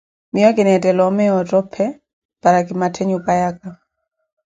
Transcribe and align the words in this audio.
Miiyo 0.31 0.49
kinetthela 0.55 1.01
omeya 1.09 1.33
ottophe 1.41 1.85
para 2.41 2.59
ki 2.65 2.73
matthe 2.79 3.01
nyupayaka. 3.05 3.67